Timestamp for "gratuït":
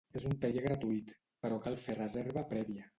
0.65-1.13